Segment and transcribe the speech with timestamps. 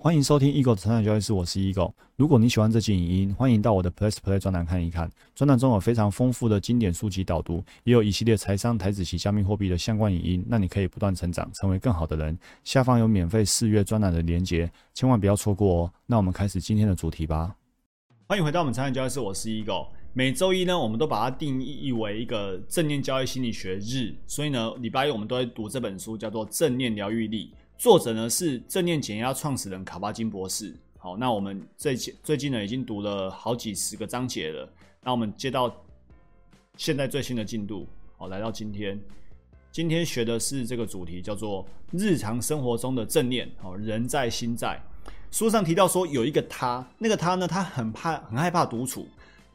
[0.00, 1.92] 欢迎收听 Eagle 的成长交易室，我是 Eagle。
[2.14, 5.10] 如果你喜欢这期影音，欢迎到我的 Plus Play 专栏看一看。
[5.34, 12.38] 专栏中有非常丰富的经典书籍导读，也有一系列财商、台子及加密货币的相关影音，让你可以不断成长，成为更好的人。
[12.62, 15.92] 下方有免费试阅专栏的连结，千万不要错过哦。
[16.06, 17.56] 那我们开始今天的主题吧。
[18.28, 19.88] 欢迎回到我们成长交易室，我是 Eagle。
[20.12, 27.52] 每周一呢，我们都把它定义为一个正念交易心理学日，所以呢，礼拜一我们都会读这本书，叫做《正念疗愈力》。
[27.78, 30.74] 作者呢是正念减压创始人卡巴金博士。
[30.98, 34.68] 好，那我们最近最近呢已经读了好几十个章节了。
[35.00, 35.72] 那我们接到
[36.76, 38.98] 现在最新的进度，好，来到今天，
[39.70, 43.48] 今天学的是这个主题叫做日常生活中的正念。
[43.58, 44.76] 好，人在心在。
[45.30, 49.06] 书上提到说有一个他，那个他呢，他很怕很害怕独处。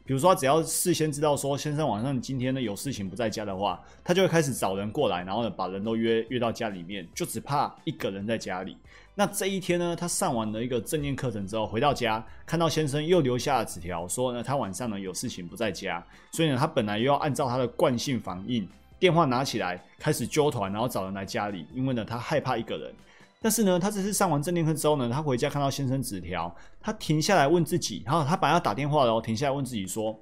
[0.06, 8.76] 比如说，只要事先知道说先生晚上今天呢有事情不在家的话，他就会开始找人过来，然后呢把人都约约到家里面，就只怕一个人在家里。
[9.14, 22.94] 那这一天呢，他上完了一个正念课程之后，回到家看到先生又留下了纸条，说呢他晚上呢有事情不在家，所以呢他本来又要按照他的惯性反应，电话拿起来开始揪团，然后找人来家里，因为呢他害怕一个人。
[23.44, 30.18] 但是呢，他这次上完正念课之后呢，他回家看到先生纸条，他停下来问自己，然后他本来要打电话，然后停下来问自己说：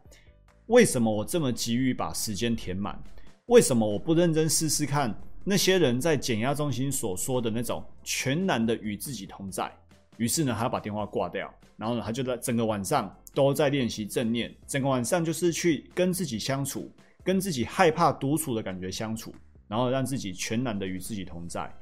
[0.67, 3.00] 为什么我这么急于把时间填满？
[3.47, 9.70] 为什么我不认真试试看那些人在减压中心所说的那种全然的与自己同在？
[10.17, 16.91] 于是呢，他把电话挂掉，然后呢，他就在整个晚上都在练习正念，整个晚上就是去跟自己相处，
[17.23, 19.33] 跟自己害怕独处的感觉相处，
[19.69, 21.73] 然后让自己全然的与自己同在。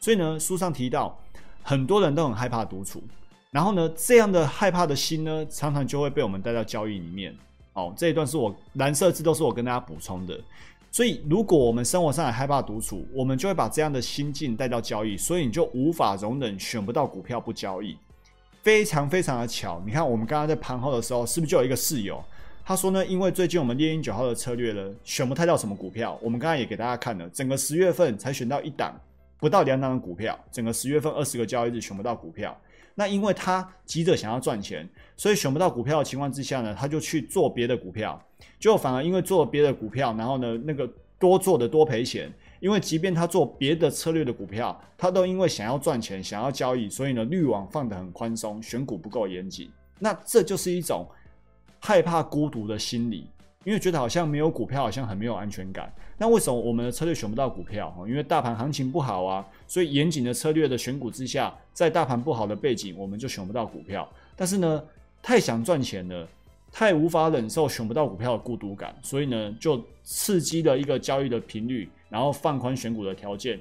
[0.00, 1.18] 所以呢，书上提到
[1.62, 3.02] 很多人都很害怕独处，
[3.50, 7.34] 然后呢，这样的害怕的心呢，常常就会被我们带到交易里面。
[7.74, 10.38] 哦，这一段是我蓝色字都是我跟大家补充的。
[10.90, 17.96] 所以，如果我们生活上也害怕独处，我们就会把这样的心境带到交易，所以你就无法容忍选不到股票不交易。
[18.62, 22.22] 非常非常的巧，你看我们刚刚在盘后的时候，是不是就有一个室友，
[22.64, 28.98] 他说呢，因为最近我们猎鹰九号的策略呢，选不太到什么股票，我们刚刚也给大家看了，整个十月份才选到一档。
[29.38, 32.56] 不到两档的股票，整个十月份二十个交易日选不到股票。
[32.94, 38.20] 那因为他急着想要赚钱，所以选不到股票的情况之下呢，他就去做别的股票，
[38.58, 42.32] 就反而因为做别的股票，然后呢那个多做的多赔钱。
[42.60, 49.70] 因为即便他做别的策略的股票，他都因为想要赚钱、想要交易，所以呢滤网放得很宽松，选股不够严谨。
[50.00, 51.06] 那这就是一种
[51.78, 53.30] 害怕孤独的心理。
[53.64, 55.92] 因为觉得好像没有股票，好像很没有安全感。
[56.16, 57.94] 那为什么我们的策略选不到股票？
[58.08, 59.46] 因为大盘行情不好啊。
[59.66, 64.08] 所以严谨的策略的选股之下，在大盘不好的背景，我们就选不到股票。
[64.36, 64.82] 但是呢，
[65.20, 66.26] 太想赚钱了，
[66.72, 73.60] 太无法忍受选不到股票的孤独感，所以呢，就刺激了一个交易的频率，然后放宽选股的条件，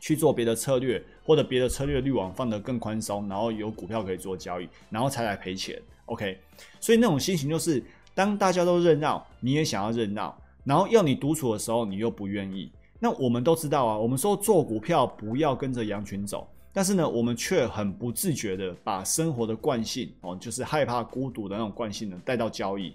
[0.00, 5.80] 去做别的策略，或者别的策略滤网放得更宽松，然后有股票可以做交易，然后才来赔钱。
[6.06, 6.38] OK，
[6.80, 7.80] 所以那种心情就是。
[8.18, 12.68] 当大家都热闹，你也想要热闹，然后要你独处的时候，你又不愿意。
[12.98, 22.92] 那我们都知道啊，我们说做股票不要跟着羊群走，但是呢，我们却很不自觉的把生活的惯性哦，就是害怕孤独的那种惯性呢带到交易。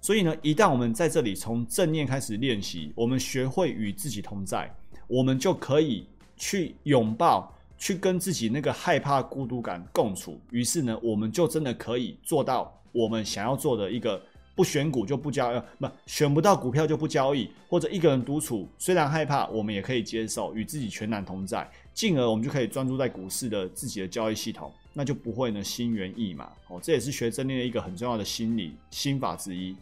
[0.00, 4.74] 所以呢，一旦我们在这里从正念开始练习，我们学会与自己同在，
[5.06, 10.40] 我们就可以去拥抱，去跟自己那个害怕孤独感共处。
[10.50, 14.18] 于是呢，我们就真的可以做到我们想要做的一个。
[14.54, 26.78] 不选股就不交易，不选不到股票就不交易，或者一个人独处，虽然害怕，我们也可以接受，与自己全然同在，进而我们就可以专注在股市的自己的交易系统，那就不会呢心猿意马哦。
[26.82, 29.74] 这也是学正念的一个很重要的心理心法之一。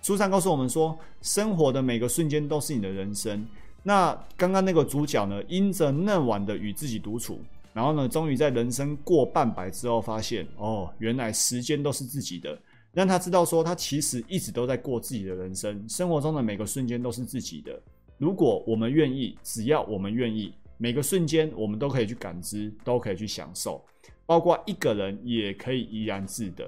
[0.00, 3.46] 书上告诉我们说，生活的每个瞬间都是你的人生。
[3.82, 7.40] 那刚刚那个主角呢，因着那晚的与自己独处，
[7.74, 12.58] 然后呢，终于在人生过半百之后，发现哦，原来时间都是自己的。
[12.94, 17.78] 让他知道，说他其实一直都在过自己的人生，生活中的每个瞬间都是自己的。
[18.18, 23.84] 如果我们愿意，只要我们愿意，每个瞬间我们都可以去感知，都可以去享受，
[24.24, 26.64] 包括一个人也可以怡然自得。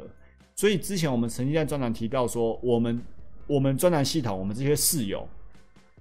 [0.56, 3.00] 所以之前我们曾经在专栏提到说，我们
[3.46, 5.28] 我们专栏系统，我们这些室友，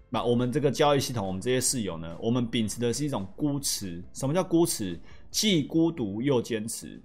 [0.10, 4.01] 那我们这个交易系统，我们这些室友呢，我们秉持的是一种孤持。
[4.13, 5.00] 什么叫孤持？
[5.30, 7.00] 既孤独又坚持。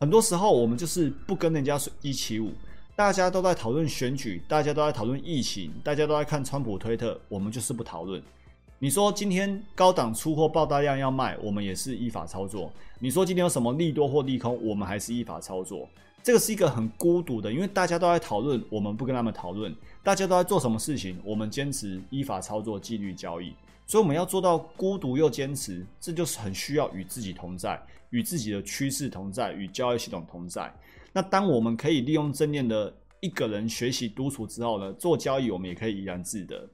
[0.00, 2.52] 很多时候，我们就是不跟人家一起舞。
[2.94, 8.22] 大家都在讨论选举，大家都在讨论疫情，大家都在看川普推特，我们就是不讨论。
[8.78, 12.72] 你说今天高档出货爆大量要卖，我们也是依法操作。
[13.00, 15.88] 你说今天有什么利多或利空，我们还是依法操作。
[16.22, 19.74] 这个是一个很孤独的，因为大家都在讨论，我们不跟他们讨论。
[20.04, 23.52] 大家都在做什么事情，我们坚持依法操作，纪律交易。
[23.86, 30.72] 所以我们要做到孤独又坚持，这就是很需要与自己同在，与自己的趋势同在，与交易系统同在。
[31.12, 36.68] 那当我们可以利用正念的一个人学习独处之后呢，做交易我们也可以怡然自得。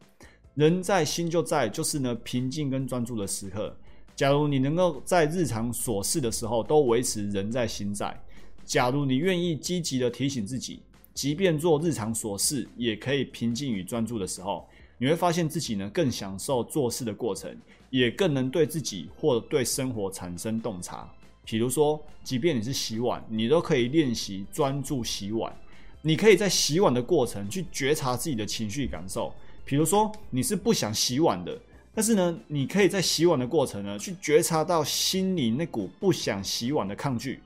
[0.55, 3.77] 人在心就在，就是呢平静跟专注的时刻。
[4.15, 8.17] 假如你能够在日常琐事的时候都维持人在心在，
[8.65, 10.81] 假如你愿意积极的提醒自己，
[11.13, 17.57] 即便做日常琐事也可以平静与专注的时候，你会发现自己呢更享受做事的过程，
[17.91, 21.13] 也更能对自己或对生活产生洞察。
[21.45, 25.55] 比如说，即便你是洗碗，你都可以练习专注洗碗。
[26.03, 29.33] 你可以在洗碗的过程去觉察自己的情绪感受。
[29.65, 31.59] 比如说，你是不想洗碗的，
[31.95, 37.41] 但是呢，你可以在洗碗的过程呢，去觉察到心里那股不想洗碗的抗拒，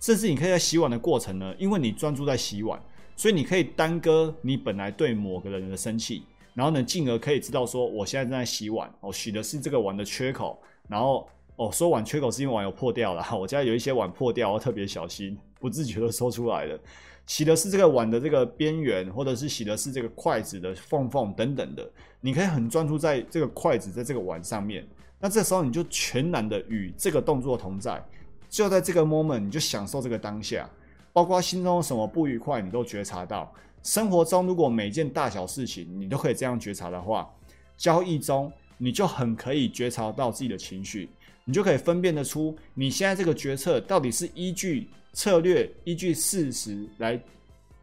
[0.00, 2.82] 甚至你可以在洗碗的过程呢，因为你专注在洗碗，
[3.14, 6.22] 所以你可以耽搁你本来对某个人的生气，
[6.54, 10.58] 然后呢，进而可以知道说，我现在正在洗碗，我洗的是这个碗的缺口，
[10.88, 11.28] 然后
[11.58, 16.78] 哦，说碗缺口是因为碗有破掉了， 我家有一些碗破掉，我特别小心，不自觉的说出来的。
[17.26, 21.86] 洗的是这个碗的这个边缘，或者是洗的是这个筷子的缝缝等等的，
[22.20, 24.86] 你可以很专注在这个筷子在这个碗上面。
[25.18, 28.02] 那这时候你就全然的与这个动作同在，
[28.48, 30.70] 就在这个 moment 你就享受这个当下，
[31.12, 33.52] 包括心中什么不愉快你都觉察到。
[33.82, 37.28] 生活中如果每件大小事情你都可以这样觉察的话，
[37.76, 41.08] 交易中你就很可以觉察到自己的情绪，
[41.44, 44.88] 你就可以分辨得出你现在这个决策到底是依据。
[45.14, 47.20] 策略依据事实来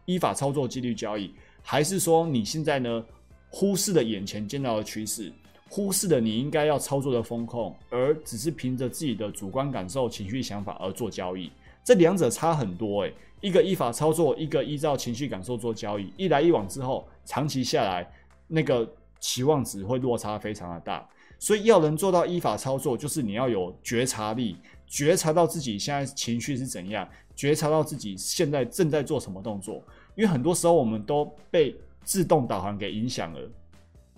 [0.05, 3.03] 依法操作纪律交易，还是说你现在呢
[3.49, 5.33] 忽视了眼前见到的趋势，
[5.67, 11.51] 忽视了你应该要操作的风控，而只是凭着自己的主观感受、情绪想法而做交易？
[11.83, 18.09] 这两者差很多诶，一个依法操作，一个依照情绪感受做交易，一来一往之后，长期下来
[18.47, 18.87] 那个
[19.25, 21.03] 期望值会落差非常的大。
[21.39, 24.55] 所以要能做到依法操作，就是你要有觉察力，
[24.85, 27.07] 觉察到自己现在情绪是怎样。
[27.35, 29.83] 觉察到自己现在正在做什么动作，
[30.15, 33.49] 因为很多时候我们都被自动导航给影响了，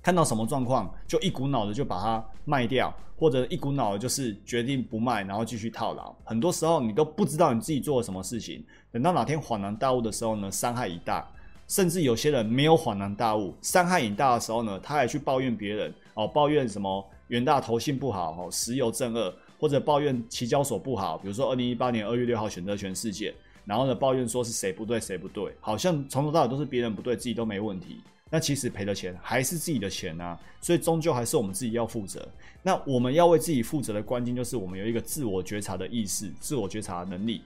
[0.03, 6.13] 看到什么状况就一股脑的就把它卖掉，或者一股脑的就是决定不卖，然后继续套牢。
[6.25, 11.27] 很多时候你都不知道你自己做了什么事情，等到哪天恍然大悟的时候呢，伤害已大。
[11.67, 19.33] 甚至有些人没有恍然大悟，伤害已大的时候呢，他还去抱怨别人哦，抱怨什么远大投信不好哦，石油正恶。
[19.59, 23.33] 或者抱怨期交所不好，比如说二零一八年二月六号选择权事件，
[23.65, 27.99] 然后呢抱怨说是谁不对谁不对，好像从头到尾都是别人不对，自己都没问题。
[28.29, 32.23] 那其实赔的钱还是自己的钱啊，所以终究还是我们自己要负责。
[32.61, 37.41] 那我们要为自己负责的关键就是我们有一个自我觉察的意识、自我觉察能力。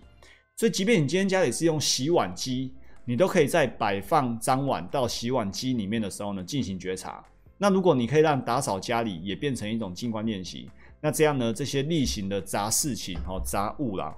[0.57, 2.73] 所以，即便你今天家里是用洗碗机，
[3.05, 7.23] 你都可以在摆放脏碗到洗碗机里面的时候呢进行觉察。
[7.57, 10.69] 那如果你可以让打扫家里也变成一种静观练习。
[11.03, 11.51] 那这样呢？
[11.51, 14.15] 这些例行的杂事情，哦，杂物啦，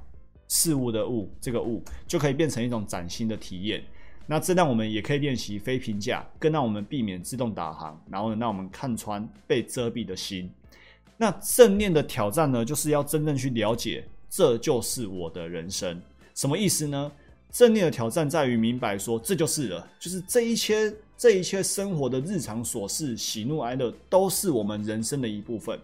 [0.50, 3.82] 事物的物，这个物就可以变成一种崭新的体验。
[4.28, 10.52] 那这让我们也可以练习非评价，更让我们避免自动导航，然后呢，让我们看穿被遮蔽的心。
[11.16, 16.02] 那正念的挑战呢，就是要真正去了解，这就是我的人生。
[16.36, 17.10] 什么意思呢？
[17.54, 25.80] 正念的挑战在于明白说，这就是了，就是这一切，这一切生活的日常琐事，喜怒哀乐，都是我们人生的一部分。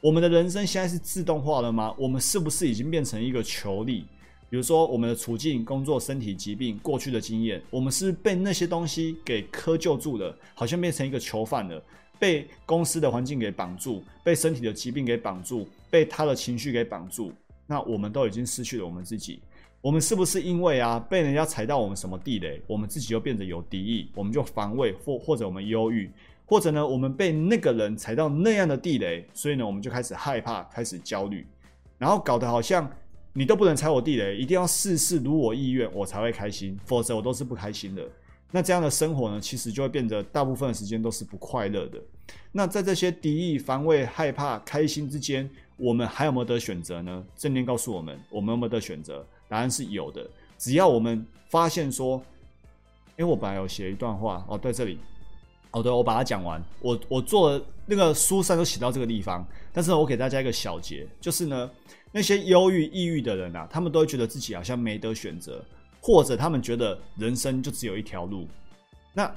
[0.00, 1.94] 我们的人生现在是自动化了吗？
[1.98, 4.06] 我们是不是已经变成一个囚力？
[4.48, 11.82] 比如说我们的处境、工作、身体疾病、过去的经验，我们是被那些东西给苛救住了，好像变成一个囚犯了，
[12.18, 17.34] 被公司的环境给绑住，被身体的疾病给绑住，被他的情绪给绑住。
[17.66, 19.40] 那我们都已经失去了我们自己。
[19.80, 26.10] 我们是不是因为啊被人家踩到我们什么地雷，我们自己就变得有敌意，我们就防卫或或者我们忧郁？
[26.44, 31.44] 或者呢，我们被那个人踩到那样的地雷，所以呢，我们就开始害怕，开始焦虑，
[31.98, 32.88] 然后搞得好像
[33.32, 38.08] 你都不能踩我地雷，一定要事事如我意愿，我才会开心，否则我都是不开心的。
[38.52, 42.00] 那这样的生活呢，其实就会变得大部分的时间都是不快乐的。
[42.52, 47.24] 那在这些敌意、防卫、害怕、开心之间，我们还有没有得选择呢？
[47.36, 49.26] 正念告诉我们，我们有没有得选择？
[49.48, 50.28] 答案是有的。
[50.58, 52.22] 只要我们发现说，
[53.16, 54.98] 因为我本来有写一段话哦，在这里。
[55.70, 56.62] 好的，我把它讲完。
[56.80, 61.70] 我我做那个书上都写到这个地方，但是我给大家一个小结，就是呢，
[62.10, 65.62] 那些忧郁、抑郁的人啊，他们都会觉得自己好像没得选择，
[66.00, 68.48] 或者他们觉得人生就只有一条路。
[69.12, 69.30] 那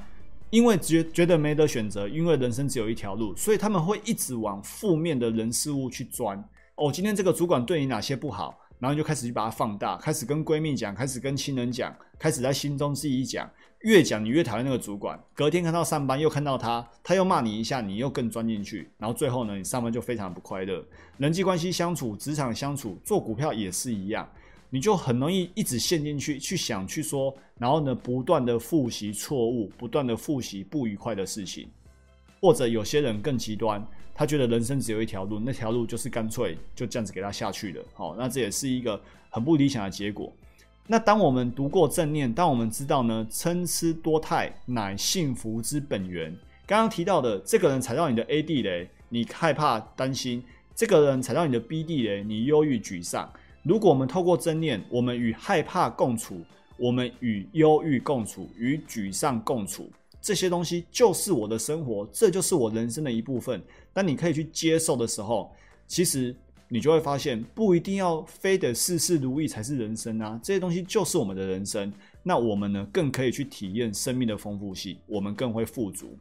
[0.50, 6.42] 因为觉觉得没得选择，因为人生只有一条路，所以他们会一直往负面的人事物去钻。
[6.76, 8.58] 哦，今天这个主管对你哪些不好？
[8.80, 13.50] 然后就开始去把它放大，开始跟闺蜜讲，开始跟亲人讲，开始在心中自己讲，
[13.82, 15.22] 越讲你越讨厌那个主管。
[15.34, 20.84] 隔天看到上班又看到他，他又骂你一下，你又更钻进去，然后最后呢，你上班就非常不快乐。
[21.18, 24.30] 人际关系相处、职场相处、做股票也是一样，
[24.70, 31.70] 你就很容易一直陷进去，去想去说，然后呢，不断的复习错误，不断的复习不愉快的事情，
[32.40, 33.86] 或者有些人更极端。
[34.14, 37.82] 他觉得人生只有一条路，那条路就是干脆就这样子给他下去了。
[37.94, 40.32] 好，那这也是一个很不理想的结果。
[40.88, 46.36] 那当我们读过正念，当我们知道呢，参差多态乃幸福之本源。
[46.66, 50.42] 刚刚提到的这个人踩到你的 A 地雷，你害怕担心；
[50.76, 53.32] 这个人踩到你的 B 地雷，你忧郁沮丧。
[53.64, 56.42] 如果我们透过正念，我们与害怕共处，
[56.78, 59.90] 我们与忧郁共处，与沮丧共处。
[60.22, 63.62] 这些东西就是我的生活，这就是我人生的一部分。
[63.94, 65.52] 当你可以去接受的时候，
[65.88, 66.36] 其实
[66.68, 70.40] 你就会发现，不一定要非得事事如意才是人生啊。
[70.44, 71.92] 这些东西就是我们的人生。
[72.22, 76.18] 那我们呢，更可以去体验生命的丰富性，我们更会富足。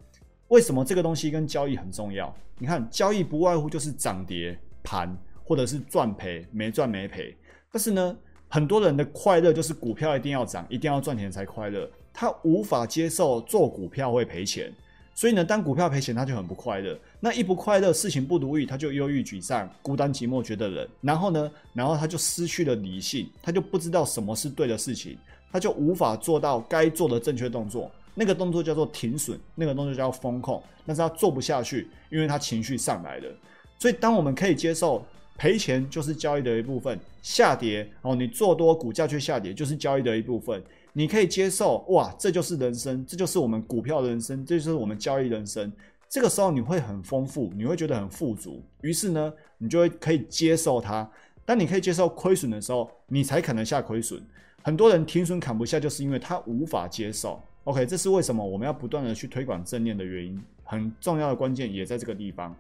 [0.47, 2.35] 为什么这个东西跟交易很重要？
[2.59, 5.15] 你看，交易不外乎就是涨跌盘，
[5.45, 7.37] 或者是赚赔，没赚没赔。
[7.71, 8.17] 但是呢，
[8.49, 11.91] 很多人的快乐就是股票一定要涨，一定要赚钱才快乐。
[12.21, 14.73] 他无法接受做股票会赔钱，
[15.15, 16.99] 所以呢，当股票赔钱，他就很不快乐。
[17.21, 20.89] 那一不快乐，事情不如意，他就忧郁沮丧、孤单寂寞，觉得冷。
[21.01, 25.17] 然后呢，然后他就失去了理性，他就不知道什么是对的事情，
[25.53, 27.89] 他就无法做到该做的正确动作。
[28.17, 33.33] 那个动作叫做停损，那个动作叫风控，但是他做不下去，因为他情绪上来了。
[33.79, 35.07] 所以，当我们可以接受
[35.37, 40.61] 赔钱就是交易的一部分，下跌哦，你做多股价却下跌就是交易的一部分。
[40.99, 45.73] 你可以接受哇，这就是人生，这就是我们股票人生，这就是我们交易人生。
[46.09, 48.61] 这个时候你会很丰富，你会觉得很富足。
[48.81, 51.09] 于是呢，你就会可以接受它。
[51.45, 54.21] 当你可以接受亏损的时候，你才可能下亏损。
[54.65, 57.41] 很多人停损砍不下，就是因为他无法接受。
[57.63, 60.43] OK，这是为什么我们要不断的去推广正念的原因。
[60.65, 62.53] 很重要的关键也在这个地方。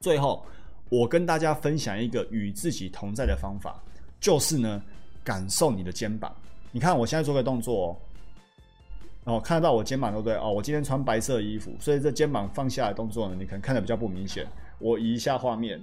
[0.00, 0.44] 最后，
[0.88, 3.80] 我跟大家分享一个与自己同在的方法，
[4.18, 4.82] 就是呢，
[5.22, 6.34] 感受你的肩膀。
[6.74, 7.94] 你看，我现在做个动作
[9.24, 10.34] 哦，看得到我肩膀对不对？
[10.36, 14.46] 哦，我今天穿白色衣服，所以这肩膀放下的动作呢，你可能看的比较不明显。
[14.78, 15.78] 我移一下画面，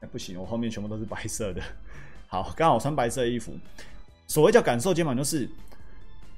[0.00, 1.60] 哎，不行，我后面全部都是白色的。
[2.28, 3.52] 好，刚好穿白色衣服。
[4.28, 5.50] 所谓叫感受肩膀，就是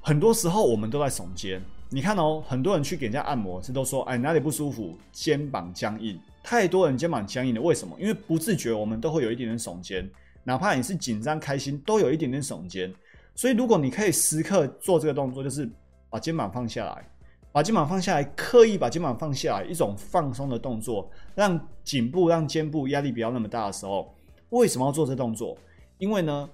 [0.01, 1.61] 很多时候我们都在耸肩。
[1.89, 6.19] 你看哦，很多人去给人家按摩，是都说哎哪里不舒服，肩膀僵硬。
[6.41, 7.95] 太多人肩膀僵硬了，为什么？
[7.99, 10.09] 因为不自觉，我们都会有一点点耸肩，
[10.43, 12.91] 哪怕你是紧张开心，都有一点点耸肩。
[13.35, 15.69] 所以，如果你可以时刻做这个动作，就是
[16.09, 17.09] 把肩膀放下来，
[17.51, 24.15] 把肩膀放下来，刻意把肩膀放下来，一种放松的动作，让颈部、让肩部压力不要那么大的时候，
[24.51, 25.57] 为什么要做这动作？
[25.97, 26.49] 因为呢，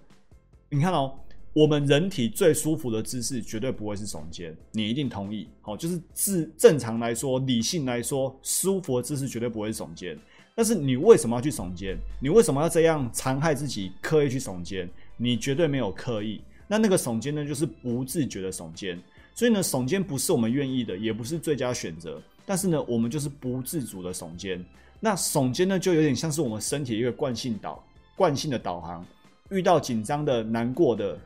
[0.70, 1.14] 你看哦，
[1.54, 5.48] 我们人体最舒服的姿势绝对不会是耸肩，你一定同意。
[5.62, 10.18] 好，就是自正常来说，理性来说，舒服的姿势绝对不会是耸肩。
[10.56, 11.98] 但是你为什么要去耸肩？
[12.20, 14.90] 你为什么要这样残害自己，刻意去耸肩？
[15.18, 16.42] 你绝对没有刻意。
[16.72, 18.98] 那那个耸肩呢，就是不自觉的耸肩，
[19.36, 22.22] 所以呢，耸肩不是我们愿意的，也不是最佳选择。
[22.46, 24.64] 但是呢，我们就是不自主的耸肩。
[24.98, 27.84] 那耸肩呢，就有点像是我们身体一个惯性导
[28.16, 29.06] 惯性的导航。
[29.50, 31.20] 遇到紧张的、难过的、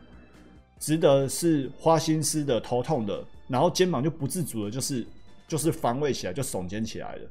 [0.80, 5.06] 值得是花心思的、头痛的，然后肩膀就不自主的，就是
[5.48, 7.22] 就是防卫起来，就耸肩起来了。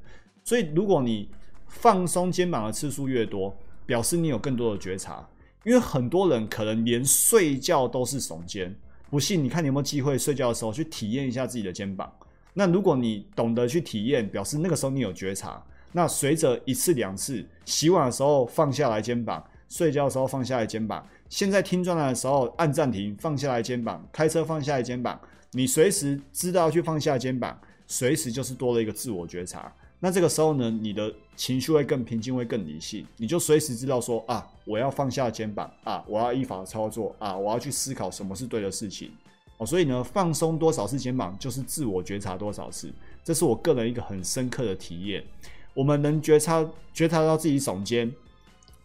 [0.45, 1.29] 所以，如果你
[1.67, 3.53] 放松肩膀的次数越多，
[3.85, 5.29] 表示你有更多的觉察。
[5.65, 8.75] 因为很多人可能连睡觉都是耸肩，
[9.11, 12.13] 不信你看你有没有机会睡觉的时候去体验一下自己的肩膀。
[12.53, 15.63] 那如果你懂得去体验，表示那个时候你有觉察。
[15.93, 25.21] 那随着一次两次，洗碗的时候放下来肩膀，睡觉的时候放下来肩膀，现在听专栏的时候按暂停放下来肩膀，开车放下来肩膀，
[25.53, 27.57] 你随时知道去放下肩膀，
[27.87, 29.73] 随时就是多了一个自我觉察。
[30.05, 39.11] 那这个时候呢，你的情绪会更平静，会更理性，你就随时知道说啊，我要放下肩膀啊，我要依法操作啊，我要去思考什么是对的事情
[39.57, 39.65] 哦。
[39.65, 42.93] 所以呢，放松多少次肩膀，就是自我觉察多少次，
[43.25, 45.25] 这是我个人一个很深刻的体验。
[45.73, 48.13] 我们能觉察觉察到自己耸肩，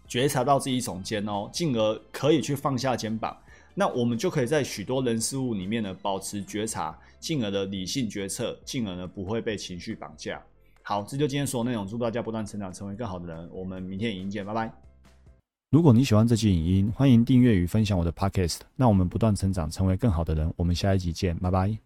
[0.07, 3.35] 觉察到自己耸肩哦，进而可以去放下肩膀，
[3.75, 10.41] 那我们就可以在许多人事物里面呢保持觉察，进而的理性决策，进而呢不会被情绪绑架。
[10.89, 11.85] 好，这就今天所有内容。
[11.85, 13.47] 祝大家不断成长，成为更好的人。
[13.53, 14.73] 我们明天影音见，拜拜。
[15.69, 18.61] 如果你喜欢这期影音，欢迎订阅与分享我的 podcast。
[18.75, 20.51] 那我们不断成长，成为更好的人。
[20.57, 21.77] 我们下一集见，拜拜。